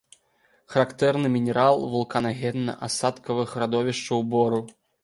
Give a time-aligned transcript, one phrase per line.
[0.75, 4.67] Характэрны мінерал вулканагенна-асадкавых радовішчаў бору.